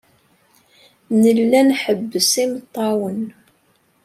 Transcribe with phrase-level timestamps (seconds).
[1.21, 3.21] Nella nḥebbes imeṭṭawen.